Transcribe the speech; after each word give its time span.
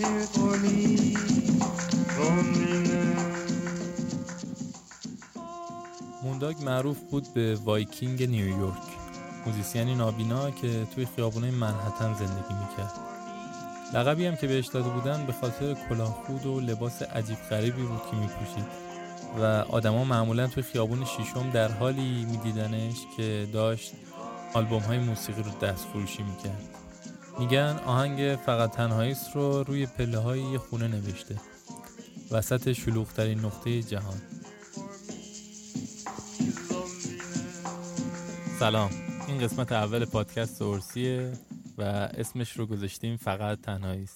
Loneliness. 0.00 1.20
مونداگ 6.22 6.64
معروف 6.64 6.98
بود 7.10 7.34
به 7.34 7.58
وایکینگ 7.64 8.22
نیویورک. 8.22 8.82
موزیسینی 9.46 9.94
نابینا 9.94 10.50
که 10.50 10.86
توی 10.94 11.06
خیابونای 11.16 11.50
منهتن 11.50 12.14
زندگی 12.14 12.54
می‌کرد. 12.54 12.92
لقبی 13.94 14.26
هم 14.26 14.36
که 14.36 14.46
بهش 14.46 14.66
داده 14.66 14.88
بودن 14.88 15.26
به 15.26 15.32
خاطر 15.32 15.76
کلاهخود 15.88 16.46
و 16.46 16.60
لباس 16.60 17.02
عجیب 17.02 17.38
غریبی 17.50 17.82
بود 17.82 18.02
که 18.10 18.16
میپوشید. 18.16 18.66
و 19.40 19.44
آدما 19.68 20.04
معمولا 20.04 20.46
توی 20.46 20.62
خیابون 20.62 21.04
شیشم 21.04 21.50
در 21.50 21.72
حالی 21.72 22.26
میدیدنش 22.30 22.96
که 23.16 23.48
داشت 23.52 23.92
آلبوم 24.54 24.82
های 24.82 24.98
موسیقی 24.98 25.42
رو 25.42 25.50
دست 25.50 25.86
فروشی 25.86 26.22
می‌کرد. 26.22 26.79
میگن 27.40 27.80
آهنگ 27.86 28.38
فقط 28.46 28.70
تنهاییست 28.70 29.36
رو 29.36 29.62
روی 29.62 29.86
پله 29.86 30.18
های 30.18 30.40
یه 30.40 30.58
خونه 30.58 30.88
نوشته. 30.88 31.36
وسط 32.30 32.72
شلوغترین 32.72 33.38
نقطه 33.38 33.82
جهان. 33.82 34.22
سلام. 38.58 38.90
این 39.28 39.38
قسمت 39.38 39.72
اول 39.72 40.04
پادکست 40.04 40.62
اورسیه 40.62 41.32
و 41.78 41.82
اسمش 41.82 42.52
رو 42.52 42.66
گذاشتیم 42.66 43.16
فقط 43.16 43.60
تنهایی 43.60 44.06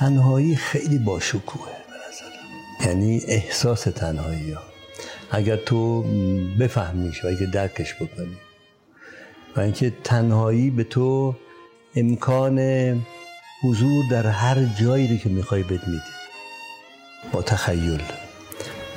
تنهایی 0.00 0.56
خیلی 0.56 0.98
باشکوهه 0.98 1.72
به 2.80 2.86
یعنی 2.86 3.22
احساس 3.28 3.82
تنهایی 3.82 4.52
ها. 4.52 4.62
اگر 5.30 5.56
تو 5.56 6.02
بفهمیش 6.60 7.24
و 7.24 7.28
اگر 7.28 7.46
درکش 7.46 7.94
بکنی. 7.94 8.36
و 9.56 9.60
اینکه 9.60 9.92
تنهایی 10.04 10.70
به 10.70 10.84
تو 10.84 11.34
امکان 11.96 12.58
حضور 13.62 14.04
در 14.10 14.26
هر 14.26 14.64
جایی 14.80 15.08
رو 15.08 15.16
که 15.16 15.28
می‌خوای 15.28 15.62
بد 15.62 15.88
میده. 15.88 16.02
با 17.32 17.42
تخیل. 17.42 18.02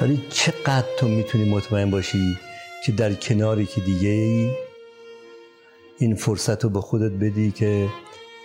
ولی 0.01 0.23
چقدر 0.29 0.87
تو 0.99 1.07
می‌تونی 1.07 1.49
مطمئن 1.49 1.91
باشی 1.91 2.37
که 2.85 2.91
در 2.91 3.13
کناری 3.13 3.65
که 3.65 3.81
دیگه 3.81 4.09
ای 4.09 4.51
این 5.97 6.15
فرصت 6.15 6.63
رو 6.63 6.69
به 6.69 6.81
خودت 6.81 7.11
بدی 7.11 7.51
که 7.51 7.89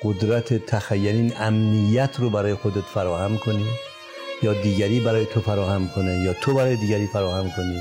قدرت 0.03 0.67
تخیل 0.67 1.17
این 1.17 1.33
امنیت 1.37 2.17
رو 2.19 2.31
برای 2.31 2.55
خودت 2.55 2.85
فراهم 2.95 3.39
کنی 3.39 3.67
یا 4.43 4.63
دیگری 4.63 5.01
برای 5.01 5.27
تو 5.27 5.41
فراهم 5.41 5.89
کنه 5.89 6.25
یا 6.25 6.33
تو 6.33 6.55
برای 6.55 6.77
دیگری 6.77 7.07
فراهم 7.07 7.51
کنی 7.51 7.81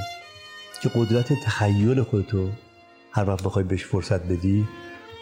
که 0.81 0.91
قدرت 0.95 1.33
تخیل 1.33 2.03
خودتو 2.03 2.49
هر 3.11 3.29
وقت 3.29 3.43
بخوای 3.43 3.65
بهش 3.65 3.85
فرصت 3.85 4.23
بدی 4.23 4.67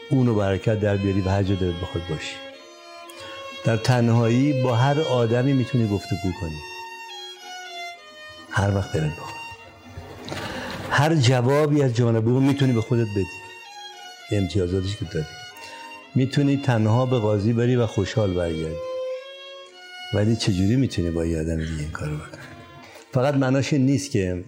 اونو 0.09 0.35
برکت 0.35 0.79
در 0.79 0.97
بیاری 0.97 1.22
و 1.22 1.29
هر 1.29 1.44
جا 1.44 1.55
دلت 1.55 1.75
بخواد 1.75 2.03
باشی. 2.09 2.35
در 3.66 3.78
تنهایی 3.78 4.63
با 4.63 4.75
هر 4.75 5.01
آدمی 5.01 5.53
می‌تونی 5.53 5.88
گفتگو 5.88 6.31
کنی. 6.41 6.59
هر 8.51 8.75
وقت 8.75 8.94
دلت 8.94 9.11
بخواد. 9.11 9.35
هر 10.89 11.16
جوابی 11.16 11.84
از 11.84 11.95
جانب 11.95 12.28
اون 12.28 12.44
می‌تونی 12.44 12.73
به 12.73 12.81
خودت 12.81 13.07
بدی. 13.16 13.25
امتیازاتش 14.31 14.97
که 14.97 15.05
داری 15.05 15.25
می‌تونی 16.15 16.57
تنها 16.57 17.05
به 17.05 17.19
قاضی 17.19 17.53
بری 17.53 17.75
و 17.75 17.85
خوشحال 17.85 18.33
برگردی. 18.33 18.75
ولی 20.13 20.35
چجوری 20.35 20.75
می‌تونی 20.75 21.09
با 21.09 21.25
یه 21.25 21.39
آدم 21.39 21.55
دیگه 21.55 21.79
این 21.79 21.91
کارو 21.91 22.15
بکنی؟ 22.15 22.41
فقط 23.11 23.33
معناش 23.33 23.73
نیست 23.73 24.11
که 24.11 24.43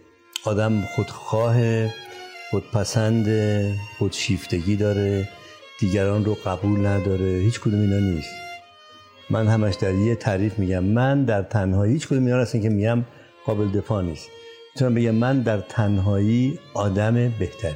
آدم 0.45 0.81
خودخواه 0.95 1.87
خودپسند 2.51 3.27
خودشیفتگی 3.97 4.75
داره 4.75 5.29
دیگران 5.79 6.25
رو 6.25 6.37
قبول 6.45 6.85
نداره 6.85 7.25
هیچ 7.25 7.59
کدوم 7.59 7.81
اینا 7.81 7.99
نیست. 7.99 8.31
من 9.29 9.47
همش 9.47 9.75
در 9.75 9.93
یه 9.93 10.15
تعریف 10.15 10.59
میگم 10.59 10.83
من 10.83 11.23
در 11.23 11.41
تنهایی 11.41 11.93
هیچ 11.93 12.07
کدوم 12.07 12.25
اینا 12.25 12.37
هستن 12.37 12.61
که 12.61 12.69
میگم 12.69 13.03
قابل 13.45 13.67
دفاع 13.67 14.03
نیست. 14.03 14.29
می‌تونم 14.75 14.93
بگم 14.93 15.15
من 15.15 15.41
در 15.41 15.59
تنهایی 15.59 16.59
آدم 16.73 17.13
بهتری 17.13 17.75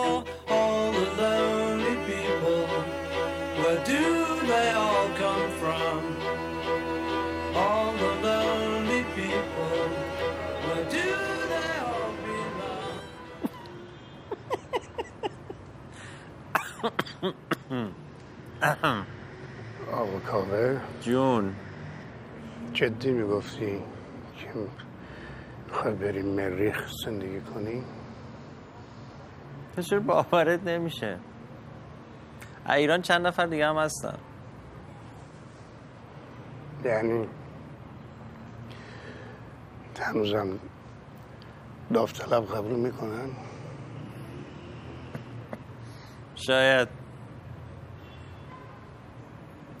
آقا 19.91 20.19
کاوه. 20.19 20.79
جون. 21.01 21.55
جدی 22.73 23.11
می‌گفتی 23.11 23.83
که 24.37 24.47
می‌خوای 25.67 25.93
بریم 25.93 26.25
مریخ 26.25 26.87
زندگی 27.05 27.41
کنی؟ 27.41 27.83
تو 29.75 29.81
چرا 29.81 29.99
باورت 29.99 30.63
نمیشه. 30.63 31.17
ایران 32.69 33.01
چند 33.01 33.27
نفر 33.27 33.45
دیگه 33.45 33.67
هم 33.67 33.77
هستن؟ 33.77 34.17
یعنی 36.85 37.27
هنوزم 39.99 40.59
داوطلب 41.93 42.45
قبول 42.45 42.79
می‌کنن؟ 42.79 43.29
شاید. 46.41 46.87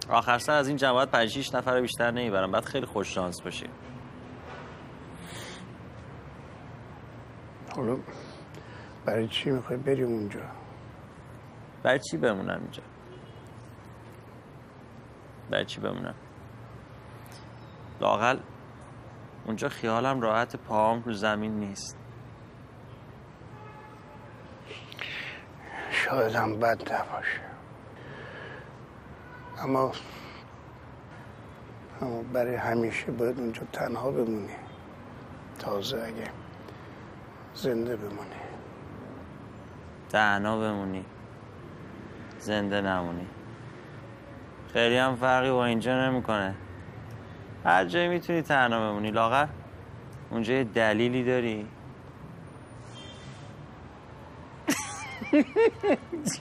آخر 0.09 0.37
سر 0.37 0.53
از 0.53 0.67
این 0.67 0.77
جماعت 0.77 1.11
5 1.11 1.29
6 1.29 1.55
نفر 1.55 1.81
بیشتر 1.81 2.11
نمی‌برم. 2.11 2.51
بعد 2.51 2.65
خیلی 2.65 2.85
خوش 2.85 3.15
شانس 3.15 3.41
باشی 3.41 3.65
حالا 7.75 7.97
برای 9.05 9.27
چی 9.27 9.49
می‌خوای 9.51 9.77
بریم 9.77 10.07
اونجا؟ 10.07 10.41
برای 11.83 11.99
چی 11.99 12.17
بمونم 12.17 12.59
اینجا؟ 12.61 12.83
برای 15.49 15.65
چی 15.65 15.81
بمونم؟ 15.81 16.15
لاقل 18.01 18.39
اونجا 19.45 19.69
خیالم 19.69 20.21
راحت 20.21 20.55
پاهم 20.55 21.03
رو 21.03 21.13
زمین 21.13 21.59
نیست. 21.59 22.00
شاید 26.11 26.35
هم 26.35 26.59
بد 26.59 26.93
نباشه. 26.93 27.41
اما 29.63 29.91
اما 32.01 32.23
برای 32.33 32.55
همیشه 32.55 33.11
باید 33.11 33.39
اونجا 33.39 33.61
تنها 33.73 34.11
بمونی. 34.11 34.55
تازه 35.59 35.97
اگه 35.97 36.31
زنده 37.53 37.95
بمونی. 37.95 38.41
تنها 40.09 40.59
بمونی. 40.59 41.05
زنده 42.39 42.81
نمونی. 42.81 43.27
خیلی 44.73 44.97
هم 44.97 45.15
فرقی 45.15 45.51
با 45.51 45.65
اینجا 45.65 46.09
نمی‌کنه. 46.09 46.55
هر 47.65 47.85
جایی 47.85 48.07
می‌تونی 48.07 48.41
تنها 48.41 48.79
بمونی 48.79 49.11
لاغر. 49.11 49.47
اونجا 50.29 50.53
یه 50.53 50.63
دلیلی 50.63 51.23
داری. 51.23 51.67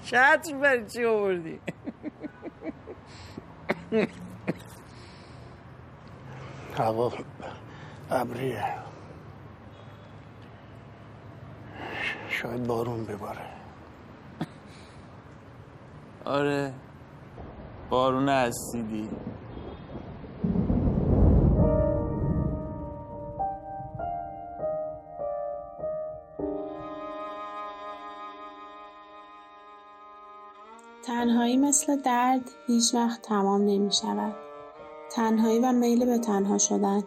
چتر 0.05 0.57
برای 0.63 0.87
چی 0.87 1.05
آوردی؟ 1.05 1.61
هوا 6.79 7.13
ابریه. 8.11 8.65
شاید 12.29 12.67
بارون 12.67 13.05
بباره. 13.05 13.41
آره. 16.25 16.75
بارون 17.91 18.29
اسیدی 18.29 19.09
مثل 31.81 31.97
درد 31.97 32.51
هیچ 32.67 32.95
وقت 32.95 33.23
تمام 33.23 33.61
نمی 33.61 33.93
شود. 33.93 34.35
تنهایی 35.11 35.59
و 35.59 35.73
میل 35.73 36.07
به 36.07 36.19
تنها 36.19 36.59
شدن 36.59 37.05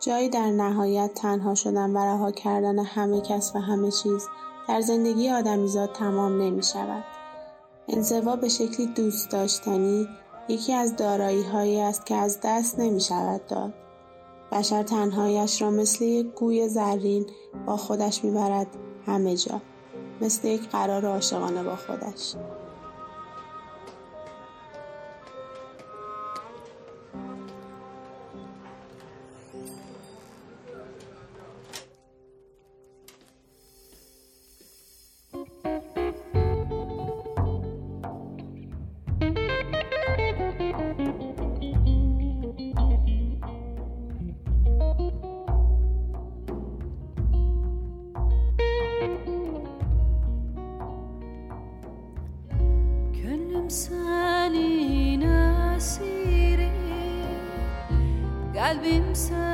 جایی 0.00 0.28
در 0.28 0.50
نهایت 0.50 1.14
تنها 1.14 1.54
شدن 1.54 1.90
و 1.90 1.98
رها 1.98 2.30
کردن 2.30 2.78
همه 2.78 3.20
کس 3.20 3.52
و 3.56 3.58
همه 3.58 3.90
چیز 3.90 4.28
در 4.68 4.80
زندگی 4.80 5.30
آدمیزاد 5.30 5.92
تمام 5.92 6.42
نمی 6.42 6.62
شود. 6.62 7.04
انزوا 7.88 8.36
به 8.36 8.48
شکلی 8.48 8.86
دوست 8.86 9.30
داشتنی 9.30 10.08
یکی 10.48 10.72
از 10.72 10.96
دارایی 10.96 11.42
هایی 11.42 11.80
است 11.80 12.06
که 12.06 12.14
از 12.14 12.38
دست 12.44 12.78
نمی 12.78 13.00
شود 13.00 13.46
داد. 13.46 13.74
بشر 14.52 14.82
تنهایش 14.82 15.62
را 15.62 15.70
مثل 15.70 16.04
یک 16.04 16.26
گوی 16.26 16.68
زرین 16.68 17.26
با 17.66 17.76
خودش 17.76 18.24
می‌برد 18.24 18.66
همه 19.06 19.36
جا. 19.36 19.60
مثل 20.20 20.48
یک 20.48 20.68
قرار 20.68 21.06
عاشقانه 21.06 21.62
با 21.62 21.76
خودش. 21.76 22.34
kalbim 58.74 59.14
sen 59.14 59.53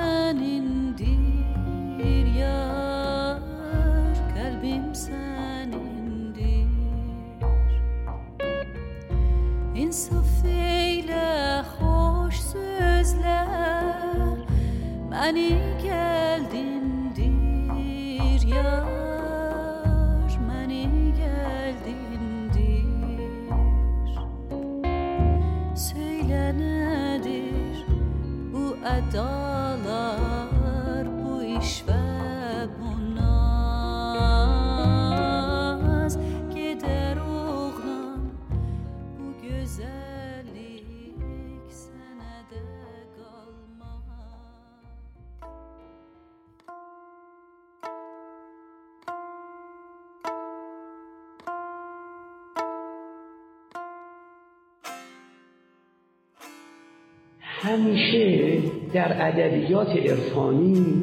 همیشه 57.62 58.58
در 58.92 59.28
ادبیات 59.28 59.88
عرفانی 59.88 61.02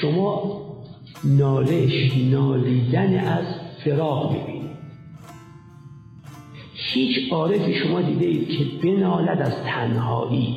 شما 0.00 0.60
نالش 1.24 2.12
نالیدن 2.32 3.18
از 3.18 3.44
فراق 3.84 4.32
می‌بینید. 4.32 4.70
هیچ 6.74 7.32
عارفی 7.32 7.74
شما 7.74 8.02
دیده 8.02 8.26
اید 8.26 8.48
که 8.48 8.64
بنالد 8.82 9.42
از 9.42 9.52
تنهایی. 9.64 10.56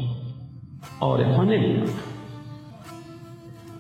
عارفان 1.00 1.50
نمی‌دونن 1.50 1.90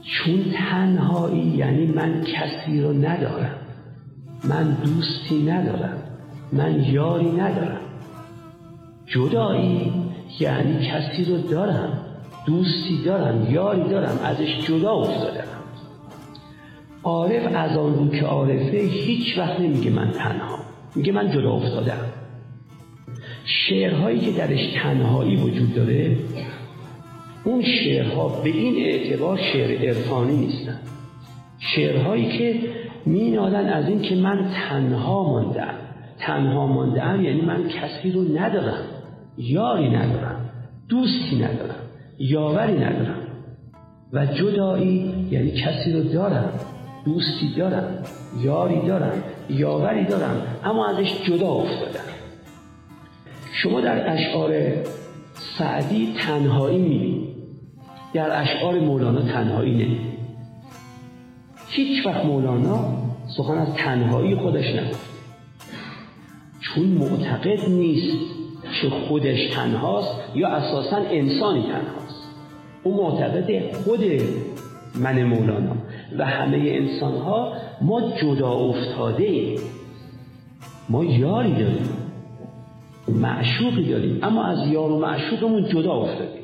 چون 0.02 0.46
تنهایی 0.54 1.44
یعنی 1.44 1.86
من 1.86 2.24
کسی 2.24 2.82
رو 2.82 2.94
ندارم. 2.94 3.56
من 4.44 4.78
دوستی 4.84 5.44
ندارم. 5.44 5.98
من 6.52 6.84
یاری 6.84 7.32
ندارم. 7.32 7.82
جدایی 9.06 9.92
یعنی 10.40 10.88
کسی 10.88 11.26
رو 11.26 11.38
دارم 11.38 12.00
دوستی 12.46 13.04
دارم 13.06 13.54
یاری 13.54 13.90
دارم 13.90 14.20
ازش 14.24 14.68
جدا 14.68 14.92
افتادم. 14.92 15.48
عارف 17.04 17.56
از 17.56 17.78
آن 17.78 17.96
رو 17.96 18.08
که 18.10 18.26
عارفه 18.26 18.78
هیچ 18.78 19.38
وقت 19.38 19.60
نمیگه 19.60 19.90
من 19.90 20.12
تنها 20.12 20.60
میگه 20.96 21.12
من 21.12 21.32
جدا 21.32 21.52
افتادم. 21.52 22.00
شعرهایی 23.46 24.20
که 24.20 24.32
درش 24.32 24.74
تنهایی 24.84 25.36
وجود 25.36 25.76
داره 25.76 26.18
اون 27.44 27.64
شعرها 27.64 28.28
به 28.28 28.50
این 28.50 28.86
اعتبار 28.86 29.38
شعر 29.38 29.88
عرفانی 29.88 30.38
نیستن. 30.38 30.80
شعرهایی 31.60 32.38
که 32.38 32.60
مینالن 33.06 33.70
از 33.70 33.88
این 33.88 34.02
که 34.02 34.16
من 34.16 34.52
تنها 34.70 35.24
ماندم. 35.24 35.74
تنها 36.20 36.68
مانده 36.68 37.04
ام 37.04 37.26
یعنی 37.26 37.42
من 37.42 37.70
کسی 37.70 38.12
رو 38.12 38.38
ندارم. 38.38 38.97
یاری 39.38 39.90
ندارم 39.90 40.50
دوستی 40.90 41.36
ندارم 41.36 41.76
یاوری 42.20 42.74
ندارم. 42.74 43.28
و 44.14 44.26
جدایی 44.26 45.28
یعنی 45.32 45.52
کسی 45.52 45.92
رو 45.94 46.04
دارم 46.04 46.60
دوستی 47.06 47.54
دارم 47.58 48.04
یاری 48.42 48.88
دارم 48.88 49.24
یاوری 49.50 50.06
دارم 50.06 50.42
اما 50.64 50.88
ازش 50.88 51.24
جدا 51.26 51.48
افتادم. 51.48 52.06
شما 53.54 53.82
در 53.82 54.14
اشعار 54.14 54.54
سعدی 55.58 56.14
تنهایی 56.20 56.78
می‌بینید 56.78 57.28
در 58.14 58.42
اشعار 58.42 58.80
مولانا 58.80 59.22
تنهایی 59.22 59.72
نمی‌بینید 59.72 60.18
هیچ 61.70 62.06
وقت 62.06 62.26
مولانا 62.26 62.98
سخن 63.38 63.58
از 63.58 63.76
تنهایی 63.76 64.36
خودش 64.36 64.66
نگفت. 64.66 65.10
چون 66.62 66.84
معتقد 66.84 67.70
نیست. 67.70 68.37
که 68.82 68.90
خودش 68.90 69.48
تنهاست 69.48 70.16
یا 70.36 70.48
اساسا 70.48 70.98
انسانی 70.98 71.62
تنهاست 71.62 72.28
او 72.84 72.98
معتقد 72.98 73.74
خود 73.74 74.00
من 74.96 75.24
مولانا 75.24 75.76
و 76.18 76.26
همه 76.26 76.58
انسان 76.58 77.18
ها 77.18 77.54
ما 77.82 78.02
جدا 78.22 78.52
افتاده 78.52 79.24
ایم. 79.24 79.60
ما 80.90 81.06
یاری 81.06 81.52
داریم 81.52 81.90
معشوقی 83.08 83.84
داریم 83.90 84.20
اما 84.24 84.44
از 84.44 84.68
یار 84.68 84.92
و 84.92 85.00
معشوقمون 85.00 85.70
جدا 85.70 85.94
افتادیم 85.94 86.37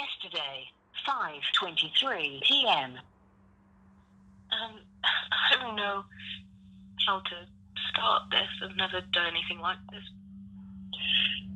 Yesterday, 0.00 0.56
5:23 1.06 2.40
p.m. 2.48 2.92
Um, 4.56 4.74
I 5.52 5.62
don't 5.62 5.76
know 5.76 6.04
how 7.06 7.18
to 7.30 7.36
start 7.90 8.22
this. 8.30 8.50
I've 8.62 8.76
never 8.76 9.00
done 9.12 9.26
anything 9.34 9.60
like 9.68 9.78
this. 9.92 10.06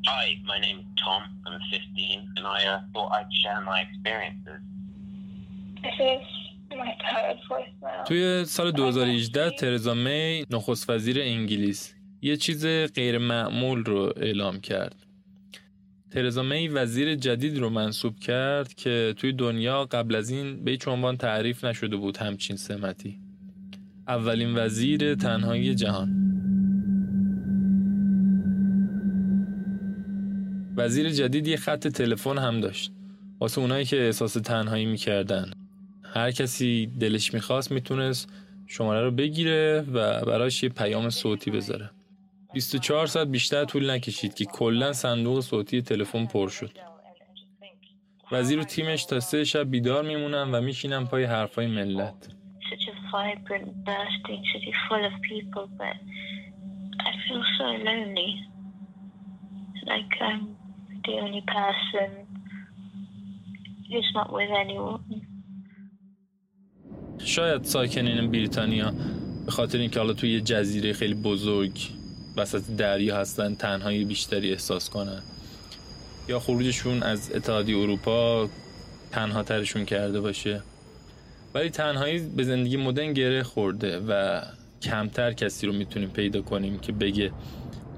Hi, 0.07 0.27
my 0.45 0.59
name's 0.61 0.85
Tom. 1.03 1.23
I'm 1.47 1.59
15, 1.71 2.35
and 2.37 2.47
I 2.47 2.67
uh, 2.67 2.81
thought 2.93 3.13
I'd 3.13 3.33
share 3.43 3.61
my 3.63 3.79
experiences. 3.87 4.61
This 5.83 5.99
is 6.13 6.79
my 6.83 6.93
third 7.05 7.39
voicemail. 7.49 8.05
توی 8.07 8.45
سال 8.45 8.71
2018 8.73 9.51
ترزا 9.51 9.95
می 9.95 10.45
نخست 10.51 10.91
وزیر 10.91 11.21
انگلیس 11.21 11.95
یه 12.23 12.37
چیز 12.37 12.67
غیر 12.95 13.19
معمول 13.19 13.85
رو 13.85 14.13
اعلام 14.17 14.61
کرد. 14.61 15.04
ترزا 16.15 16.43
می 16.43 16.69
وزیر 16.69 17.15
جدید 17.15 17.59
رو 17.59 17.71
منصوب 17.71 18.19
کرد 18.19 18.75
که 18.75 19.15
توی 19.17 19.33
دنیا 19.33 19.85
قبل 19.85 20.15
از 20.15 20.31
این 20.31 20.65
به 20.65 20.71
هیچ 20.71 20.89
عنوان 20.89 21.17
تعریف 21.17 21.65
نشده 21.65 21.97
بود 21.97 22.17
همچین 22.17 22.57
سمتی. 22.57 23.19
اولین 24.09 24.59
وزیر 24.59 25.15
تنهایی 25.15 25.75
جهان. 25.75 26.11
وزیر 30.77 31.11
جدید 31.11 31.47
یه 31.49 31.57
خط 31.57 31.89
تلفن 31.89 32.39
هم 32.39 32.61
داشت. 32.61 32.93
واسه 33.41 33.61
اونایی 33.61 33.85
که 33.85 34.07
احساس 34.07 34.33
تنهایی 34.33 34.87
می‌کردن. 34.87 35.51
هر 36.03 36.31
کسی 36.31 36.91
دلش 37.01 37.35
می‌خواست 37.35 37.73
می‌تونست 37.73 38.29
شماره 38.67 39.05
رو 39.05 39.11
بگیره 39.11 39.85
و 39.93 40.25
براش 40.25 40.63
یه 40.63 40.69
پیام 40.69 41.11
صوتی 41.11 41.51
بذاره. 41.51 41.91
24 42.55 43.07
ساعت 43.07 43.29
بیشتر 43.29 43.65
طول 43.65 43.91
نکشید 43.91 44.35
که 44.35 44.45
کلا 44.45 44.93
صندوق 44.93 45.41
صوتی 45.41 45.83
تلفن 45.83 46.27
پر 46.27 46.49
شد. 46.49 46.71
وزیر 48.33 48.59
و 48.61 48.65
تیمش 48.65 49.05
تا 49.05 49.21
سه 49.21 49.45
شب 49.45 49.71
بیدار 49.71 50.05
میمونن 50.05 50.55
و 50.55 50.61
میشینن 50.61 51.05
پای 51.05 51.25
حرفای 51.25 51.67
ملت. 51.67 52.29
شاید 67.19 67.65
ساکنین 67.65 68.31
بریتانیا 68.31 68.93
به 69.47 69.51
خاطر 69.51 69.79
اینکه 69.79 70.01
حالا 70.01 70.13
توی 70.13 70.31
یه 70.31 70.41
جزیره 70.41 70.93
خیلی 70.93 71.15
بزرگ 71.15 72.04
وسط 72.37 72.63
دریا 72.77 73.17
هستن 73.17 73.55
تنهایی 73.55 74.05
بیشتری 74.05 74.53
احساس 74.53 74.91
کنن. 74.91 75.23
یا 76.29 76.41
خروجشون 76.41 77.03
از 77.03 77.33
اتحادیه 77.35 77.79
اروپا 77.79 78.49
تنها 79.11 79.43
ترشون 79.43 79.85
کرده 79.85 80.21
باشه. 80.21 80.63
ولی 81.55 81.71
تنهایی 81.71 82.19
به 82.19 82.45
زندگی 82.45 82.77
مدرن 82.77 83.13
گره 83.13 83.43
خورده 83.43 84.01
و 84.09 84.43
کمتر 84.83 85.33
کسی 85.33 85.67
رو 85.67 85.73
می‌تونیم 85.73 86.11
پیدا 86.11 86.43
کنیم 86.43 86.79
که 86.79 86.93
بگه 86.93 87.33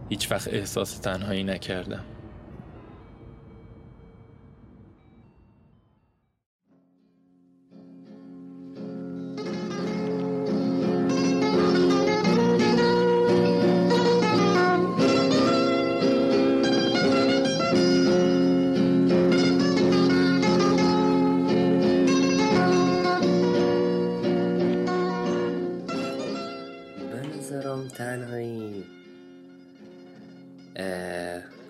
هیچ 0.09 0.33
وقت 0.33 0.49
احساس 0.49 0.99
تنهایی 0.99 1.45
نکردم. 1.45 2.05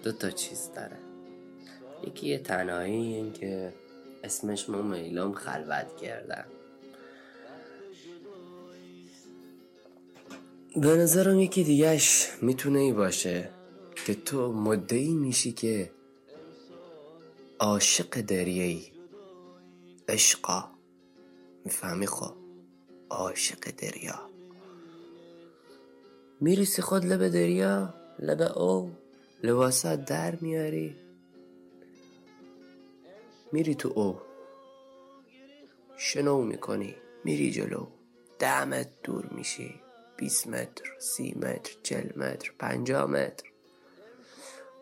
دو 0.07 0.13
تا 0.13 0.31
چیز 0.31 0.71
داره. 0.77 0.97
یکی 2.07 2.27
یه 2.27 2.39
تنهایی 2.39 2.95
این 2.95 3.33
که 3.33 3.73
اسمش 4.25 4.69
ما 4.69 4.83
میلام 4.83 5.33
خلوت 5.33 5.97
کردن 5.97 6.45
به 10.77 10.89
نظرم 10.97 11.41
یکی 11.41 11.65
دیگهش 11.65 12.29
می‌تونه 12.43 12.79
ای 12.79 12.93
باشه 12.93 13.51
که 14.07 14.15
تو 14.15 14.53
مدعی 14.53 15.15
میشی 15.15 15.53
که 15.53 15.91
عاشق 17.59 18.21
دریایی. 18.21 18.93
عشقا. 20.09 20.65
می‌فهمی؟ 21.65 22.07
خب 22.07 22.35
عاشق 23.11 23.71
دریا. 23.77 24.21
می‌رسی 26.41 26.83
خود 26.83 27.05
لب 27.05 27.29
دریا 27.29 27.95
لب 28.19 28.59
او؟ 28.59 29.06
لباسات 29.47 30.05
در 30.05 30.37
میاری؟ 30.37 30.97
میری 33.53 33.75
تو 33.75 33.89
او. 33.89 34.19
شنو 35.97 36.43
می‌کنی. 36.43 36.95
میری 37.25 37.51
جلو. 37.51 37.87
ده 38.39 38.65
متر 38.65 38.91
دور 39.05 39.27
میشی. 39.27 39.81
بیست 40.17 40.47
متر 40.47 40.85
سی 40.99 41.35
متر 41.37 41.77
چل 41.83 42.19
متر 42.19 42.53
پنجاه 42.59 43.07
متر. 43.07 43.51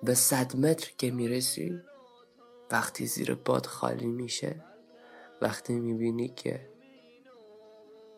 به 0.02 0.14
صد 0.14 0.56
متر 0.56 0.92
که 0.99 1.11
می‌رسی 1.11 1.80
وقتی 2.71 3.06
زیر 3.06 3.35
باد 3.35 3.66
خالی 3.66 4.06
میشه 4.06 4.64
وقتی 5.42 5.73
می‌بینی 5.73 6.28
که 6.28 6.68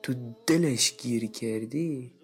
تو 0.03 0.15
دلش 0.47 0.97
گیر 0.97 1.31
کردی 1.31 2.16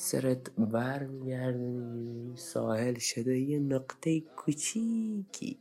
سرت 0.00 0.50
بر 0.50 1.06
میگردونی 1.06 2.36
ساحل 2.36 2.98
شده 2.98 3.38
یه 3.38 3.58
نقطه 3.58 4.20
کوچیکی. 4.20 5.58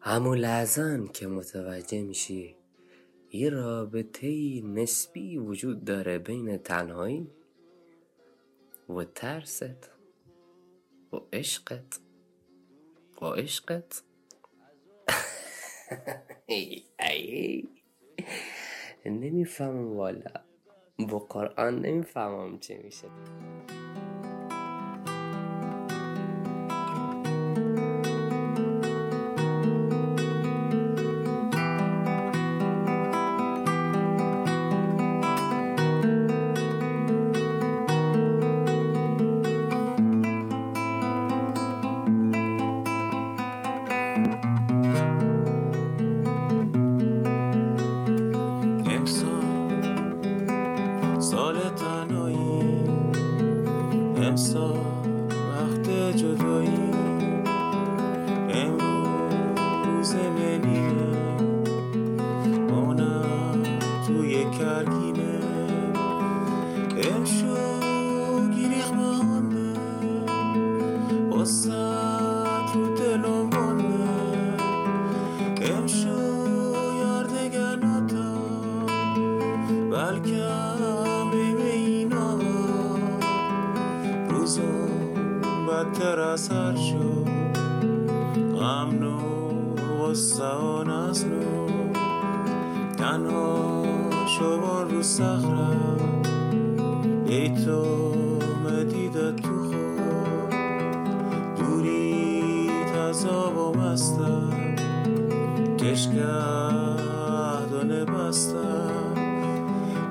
همون 0.00 0.38
لحظه 0.38 1.08
که 1.12 1.26
متوجه 1.26 2.02
میشی 2.02 2.56
یه 3.32 3.50
رابطه 3.50 4.60
نسبی 4.64 5.38
وجود 5.38 5.84
داره 5.84 6.18
بین 6.18 6.56
تنهایی 6.56 7.30
و 8.88 9.04
ترست 9.04 9.90
و 11.12 11.16
عشقت. 11.32 12.00
و 13.22 13.24
عشقت. 13.24 14.02
نمی‌فهمم 19.06 19.96
والا. 19.96 20.51
با 20.98 21.18
قرآن 21.18 21.78
نمی‌فهمم 21.78 22.58
چه 22.58 22.80
میشه. 22.84 23.08
you. 60.74 61.21
کشگردانه 105.82 107.24
بستم 108.04 109.14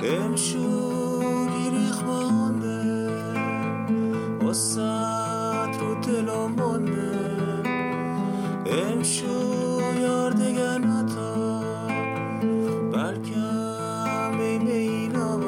امشو 0.03 1.19
گیریخ 1.49 2.03
مانده 2.03 3.07
وسط 4.45 5.73
رو 5.79 5.95
دلم 6.01 6.51
مانده. 6.57 7.11
امشو 8.65 9.37
یاردگناتا 10.01 11.61
بلکم 12.91 14.37
بین 14.37 14.67
اینا 14.67 15.39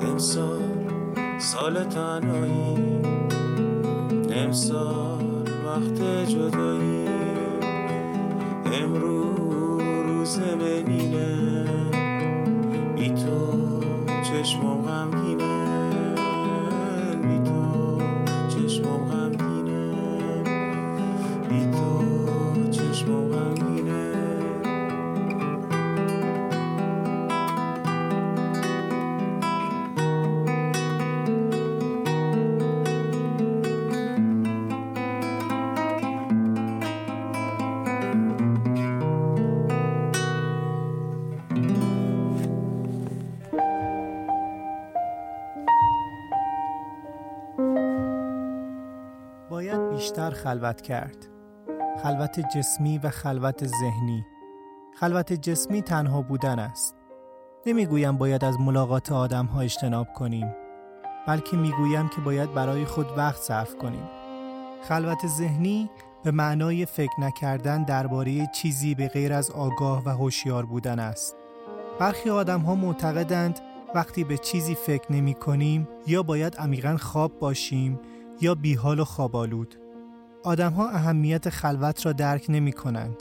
امسال 0.00 0.62
سال 1.38 1.84
تنهایی. 1.84 3.02
امسال 4.30 5.24
وقت 5.66 5.98
جدایی. 6.28 6.81
خلوت 50.32 50.80
کرد. 50.80 51.16
خلوت 52.02 52.40
جسمی 52.56 52.98
و 52.98 53.10
خلوت 53.10 53.66
ذهنی. 53.66 54.24
خلوت 54.94 55.32
جسمی 55.32 55.82
تنها 55.82 56.22
بودن 56.22 56.58
است. 56.58 56.96
نمی‌گویم 57.66 58.18
باید 58.18 58.44
از 58.44 58.60
ملاقات 58.60 59.12
آدم 59.12 59.46
ها 59.46 59.60
اجتناب 59.60 60.12
کنیم. 60.12 60.54
بلکه 61.26 61.56
می‌گویم 61.56 62.08
که 62.08 62.20
باید 62.20 62.54
برای 62.54 62.84
خود 62.84 63.06
وقت 63.16 63.42
صرف 63.42 63.76
کنیم. 63.76 64.08
خلوت 64.82 65.26
ذهنی 65.26 65.90
به 66.24 66.30
معنای 66.30 66.86
فکر 66.86 67.20
نکردن 67.20 67.82
درباره 67.82 68.46
چیزی 68.46 68.94
به 68.94 69.08
غیر 69.08 69.32
از 69.32 69.50
آگاه 69.50 70.02
و 70.04 70.08
هوشیار 70.08 70.66
بودن 70.66 70.98
است. 70.98 71.36
برخی 71.98 72.30
آدم 72.30 72.60
ها 72.60 72.74
معتقدند 72.74 73.60
وقتی 73.94 74.24
به 74.24 74.38
چیزی 74.38 74.74
فکر 74.74 75.12
نمی 75.12 75.34
کنیم 75.34 75.88
یا 76.06 76.22
باید 76.22 76.56
عمیقا 76.56 76.96
خواب 76.96 77.38
باشیم 77.38 78.00
یا 78.40 78.54
بیحال 78.54 79.00
و 79.00 79.04
خوابالود. 79.04 79.81
آدمها 80.44 80.88
اهمیت 80.88 81.48
خلوت 81.48 82.06
را 82.06 82.12
درک 82.12 82.46
نمی 82.48 82.72
کنند. 82.72 83.16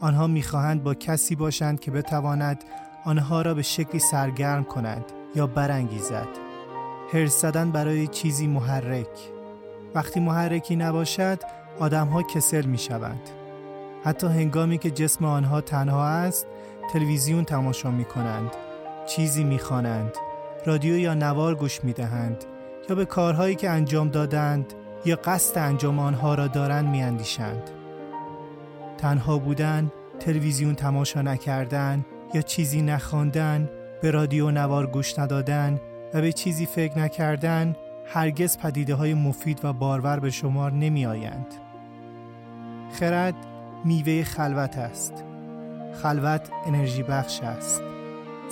آنها 0.00 0.26
می 0.26 0.42
خواهند 0.42 0.82
با 0.82 0.94
کسی 0.94 1.36
باشند 1.36 1.80
که 1.80 1.90
بتواند 1.90 2.64
آنها 3.04 3.42
را 3.42 3.54
به 3.54 3.62
شکلی 3.62 3.98
سرگرم 3.98 4.64
کند 4.64 5.04
یا 5.34 5.46
برانگیزد. 5.46 6.28
هرس 7.12 7.40
زدن 7.40 7.70
برای 7.70 8.06
چیزی 8.06 8.46
محرک. 8.46 9.30
وقتی 9.94 10.20
محرکی 10.20 10.76
نباشد 10.76 11.38
آدمها 11.78 12.22
کسل 12.22 12.64
می 12.64 12.78
شوند. 12.78 13.30
حتی 14.04 14.26
هنگامی 14.26 14.78
که 14.78 14.90
جسم 14.90 15.24
آنها 15.24 15.60
تنها 15.60 16.06
است 16.06 16.46
تلویزیون 16.92 17.44
تماشا 17.44 17.90
می 17.90 18.04
کنند. 18.04 18.50
چیزی 19.06 19.44
می 19.44 19.58
خوانند. 19.58 20.12
رادیو 20.66 20.96
یا 20.96 21.14
نوار 21.14 21.54
گوش 21.54 21.84
می 21.84 21.92
دهند. 21.92 22.44
یا 22.88 22.96
به 22.96 23.04
کارهایی 23.04 23.54
که 23.54 23.70
انجام 23.70 24.08
دادند 24.08 24.74
یا 25.04 25.16
قصد 25.16 25.58
انجام 25.58 25.98
آنها 25.98 26.34
را 26.34 26.46
دارند 26.46 26.88
می 26.88 27.02
اندیشند. 27.02 27.70
تنها 28.98 29.38
بودن، 29.38 29.92
تلویزیون 30.20 30.74
تماشا 30.74 31.22
نکردن 31.22 32.04
یا 32.34 32.42
چیزی 32.42 32.82
نخواندن، 32.82 33.70
به 34.02 34.10
رادیو 34.10 34.50
نوار 34.50 34.86
گوش 34.86 35.18
ندادن 35.18 35.80
و 36.14 36.20
به 36.20 36.32
چیزی 36.32 36.66
فکر 36.66 36.98
نکردن 36.98 37.76
هرگز 38.06 38.58
پدیده 38.58 38.94
های 38.94 39.14
مفید 39.14 39.64
و 39.64 39.72
بارور 39.72 40.20
به 40.20 40.30
شمار 40.30 40.72
نمی 40.72 41.06
آیند. 41.06 41.54
خرد 42.92 43.34
میوه 43.84 44.22
خلوت 44.22 44.78
است. 44.78 45.24
خلوت 46.02 46.48
انرژی 46.66 47.02
بخش 47.02 47.40
است. 47.40 47.82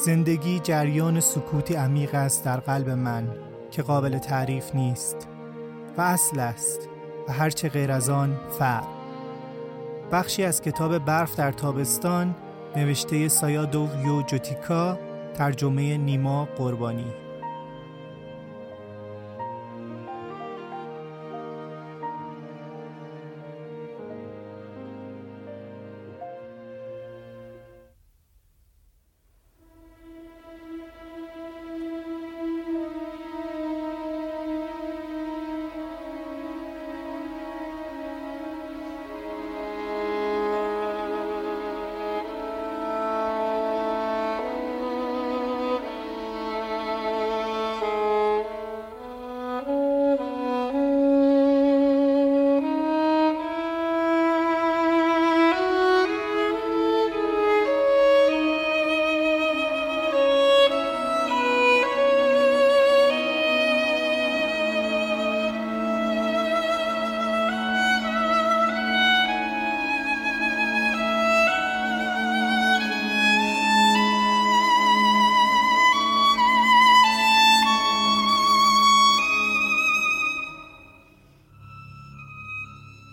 زندگی 0.04 0.60
جریان 0.60 1.20
سکوتی 1.20 1.74
عمیق 1.74 2.14
است 2.14 2.44
در 2.44 2.60
قلب 2.60 2.90
من 2.90 3.28
که 3.70 3.82
قابل 3.82 4.18
تعریف 4.18 4.74
نیست 4.74 5.28
و 5.96 6.00
اصل 6.00 6.40
است 6.40 6.88
و 7.28 7.32
هرچه 7.32 7.68
غیر 7.68 7.92
از 7.92 8.10
آن 8.10 8.36
فرق 8.58 8.84
بخشی 10.12 10.44
از 10.44 10.62
کتاب 10.62 10.98
برف 10.98 11.36
در 11.36 11.52
تابستان 11.52 12.34
نوشته 12.76 13.28
سایادو 13.28 13.88
یو 14.04 14.22
جوتیکا 14.22 14.98
ترجمه 15.34 15.96
نیما 15.96 16.44
قربانی. 16.44 17.21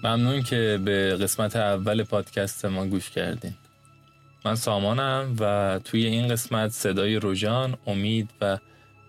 ممنون 0.09 0.43
که 0.43 0.79
به 0.85 1.15
قسمت 1.15 1.55
اول 1.55 2.03
پادکست 2.03 2.65
ما 2.65 2.85
گوش 2.85 3.09
کردین. 3.09 3.53
من 4.45 4.55
سامانم 4.55 5.35
و 5.39 5.79
توی 5.83 6.05
این 6.05 6.27
قسمت 6.27 6.71
صدای 6.71 7.15
روژان، 7.15 7.77
امید 7.87 8.29
و 8.41 8.57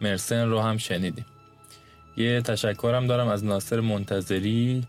مرسن 0.00 0.48
رو 0.48 0.60
هم 0.60 0.76
شنیدیم. 0.76 1.26
یه 2.16 2.40
تشکرم 2.40 3.06
دارم 3.06 3.28
از 3.28 3.44
ناصر 3.44 3.80
منتظری 3.80 4.84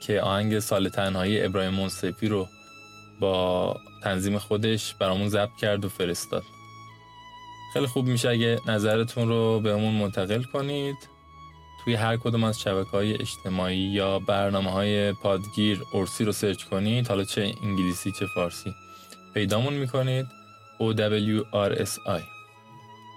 که 0.00 0.20
آهنگ 0.20 0.58
سال 0.58 0.88
تنهایی 0.88 1.44
ابراهیم 1.44 1.74
منصفی 1.74 2.28
رو 2.28 2.48
با 3.20 3.76
تنظیم 4.02 4.38
خودش 4.38 4.94
برامون 4.94 5.28
ضبط 5.28 5.56
کرد 5.60 5.84
و 5.84 5.88
فرستاد. 5.88 6.42
خیلی 7.72 7.86
خوب 7.86 8.06
میشه 8.06 8.28
اگه 8.28 8.58
نظرتون 8.66 9.28
رو 9.28 9.60
بهمون 9.60 9.94
منتقل 9.94 10.42
کنید. 10.42 10.96
توی 11.84 11.94
هر 11.94 12.16
کدوم 12.16 12.44
از 12.44 12.60
شبکه 12.60 12.90
های 12.90 13.14
اجتماعی 13.14 13.76
یا 13.76 14.18
برنامه 14.18 14.70
های 14.70 15.12
پادگیر 15.12 15.82
ارسی 15.94 16.24
رو 16.24 16.32
سرچ 16.32 16.64
کنید. 16.64 17.08
حالا 17.08 17.24
چه 17.24 17.54
انگلیسی 17.62 18.12
چه 18.12 18.26
فارسی. 18.34 18.74
پیدامون 19.34 19.74
می‌کنید. 19.74 20.26
OWRSI 20.80 22.22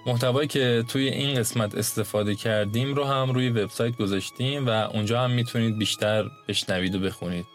محتوایی 0.06 0.48
که 0.48 0.84
توی 0.88 1.08
این 1.08 1.40
قسمت 1.40 1.76
استفاده 1.76 2.36
کردیم 2.36 2.94
رو 2.94 3.04
هم 3.04 3.32
روی 3.32 3.50
وبسایت 3.50 3.98
گذاشتیم 3.98 4.68
و 4.68 4.70
اونجا 4.70 5.22
هم 5.22 5.32
می‌تونید 5.32 5.78
بیشتر 5.78 6.26
بشنوید 6.48 6.96
و 6.96 7.00
بخونید. 7.00 7.46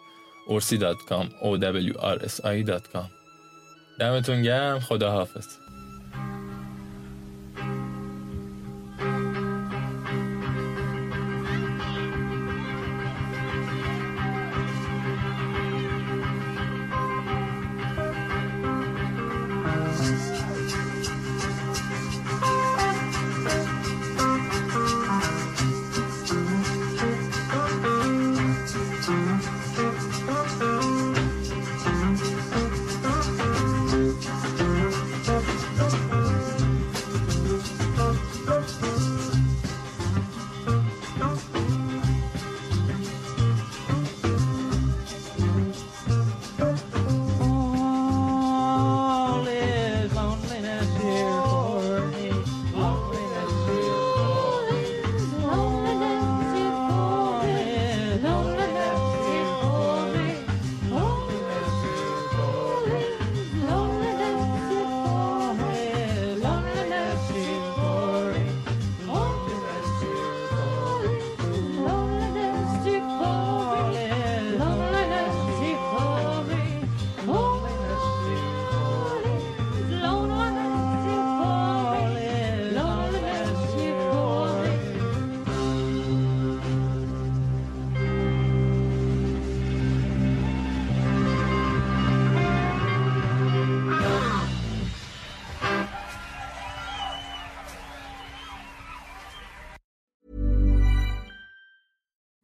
orsi.com 0.49 1.27
owrsi.com 1.42 3.09
دمتون 3.99 4.42
گرم. 4.42 4.81
خدا 4.81 5.27